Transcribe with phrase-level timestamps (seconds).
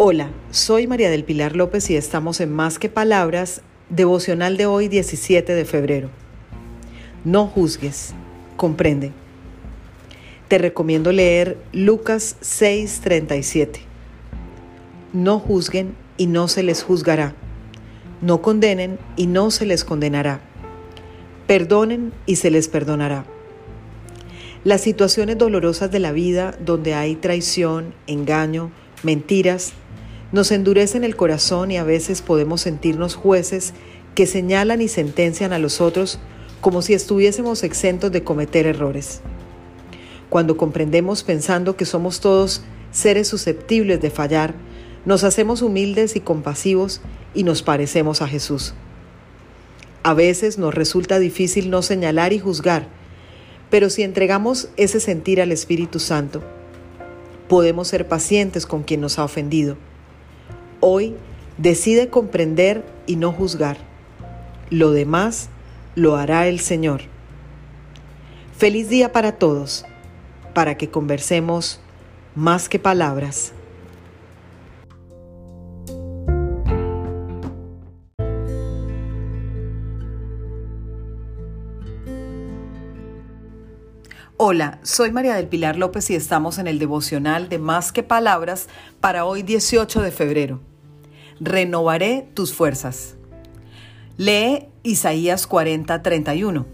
[0.00, 4.86] Hola, soy María del Pilar López y estamos en Más que Palabras, devocional de hoy
[4.86, 6.08] 17 de febrero.
[7.24, 8.14] No juzgues,
[8.56, 9.10] comprende.
[10.46, 13.80] Te recomiendo leer Lucas 6:37.
[15.12, 17.34] No juzguen y no se les juzgará.
[18.20, 20.40] No condenen y no se les condenará.
[21.48, 23.24] Perdonen y se les perdonará.
[24.62, 28.70] Las situaciones dolorosas de la vida donde hay traición, engaño,
[29.02, 29.72] mentiras,
[30.30, 33.72] nos endurecen el corazón y a veces podemos sentirnos jueces
[34.14, 36.18] que señalan y sentencian a los otros
[36.60, 39.20] como si estuviésemos exentos de cometer errores.
[40.28, 44.54] Cuando comprendemos pensando que somos todos seres susceptibles de fallar,
[45.06, 47.00] nos hacemos humildes y compasivos
[47.32, 48.74] y nos parecemos a Jesús.
[50.02, 52.88] A veces nos resulta difícil no señalar y juzgar,
[53.70, 56.42] pero si entregamos ese sentir al Espíritu Santo,
[57.48, 59.78] podemos ser pacientes con quien nos ha ofendido
[60.80, 61.16] Hoy
[61.56, 63.78] decide comprender y no juzgar.
[64.70, 65.48] Lo demás
[65.94, 67.02] lo hará el Señor.
[68.56, 69.84] Feliz día para todos,
[70.54, 71.80] para que conversemos
[72.34, 73.52] más que palabras.
[84.40, 88.68] Hola, soy María del Pilar López y estamos en el devocional de Más que Palabras
[89.00, 90.60] para hoy 18 de febrero.
[91.40, 93.16] Renovaré tus fuerzas.
[94.16, 96.66] Lee Isaías 40, 31.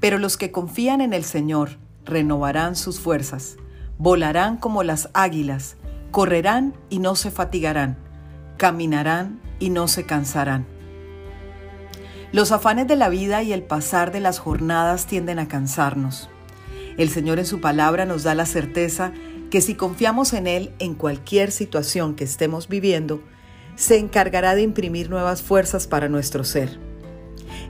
[0.00, 3.56] Pero los que confían en el Señor renovarán sus fuerzas,
[3.96, 5.78] volarán como las águilas,
[6.10, 7.96] correrán y no se fatigarán,
[8.58, 10.66] caminarán y no se cansarán.
[12.32, 16.28] Los afanes de la vida y el pasar de las jornadas tienden a cansarnos.
[16.96, 19.12] El Señor en su palabra nos da la certeza
[19.50, 23.20] que si confiamos en Él en cualquier situación que estemos viviendo,
[23.76, 26.78] se encargará de imprimir nuevas fuerzas para nuestro ser.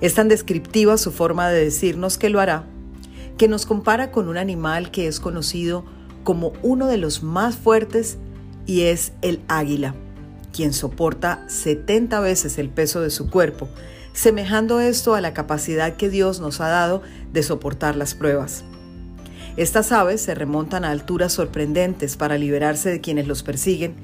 [0.00, 2.64] Es tan descriptiva su forma de decirnos que lo hará,
[3.37, 5.84] que nos compara con un animal que es conocido
[6.22, 8.19] como uno de los más fuertes
[8.64, 9.94] y es el águila,
[10.53, 13.69] quien soporta 70 veces el peso de su cuerpo,
[14.12, 18.64] semejando esto a la capacidad que Dios nos ha dado de soportar las pruebas.
[19.56, 23.94] Estas aves se remontan a alturas sorprendentes para liberarse de quienes los persiguen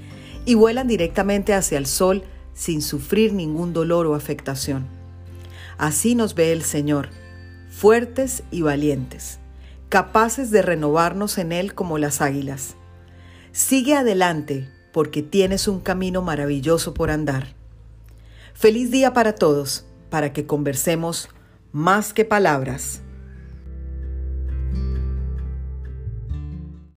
[0.47, 2.25] y vuelan directamente hacia el sol
[2.55, 4.87] sin sufrir ningún dolor o afectación.
[5.77, 7.11] Así nos ve el Señor,
[7.71, 9.41] fuertes y valientes,
[9.89, 12.77] capaces de renovarnos en Él como las águilas.
[13.53, 17.55] Sigue adelante porque tienes un camino maravilloso por andar.
[18.55, 21.29] Feliz día para todos, para que conversemos
[21.73, 23.03] más que palabras.